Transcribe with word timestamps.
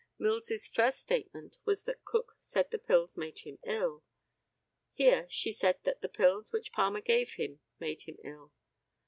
Mills's 0.17 0.67
first 0.67 0.97
statement 0.97 1.59
was 1.63 1.83
that 1.83 2.03
Cook 2.03 2.33
said 2.39 2.71
the 2.71 2.79
pills 2.79 3.15
made 3.17 3.37
him 3.41 3.59
ill. 3.63 4.03
Here 4.93 5.27
she 5.29 5.51
said 5.51 5.77
that 5.83 6.01
the 6.01 6.09
pills 6.09 6.51
which 6.51 6.71
Palmer 6.73 7.01
gave 7.01 7.33
him 7.33 7.59
made 7.77 8.01
him 8.01 8.17
ill. 8.23 8.51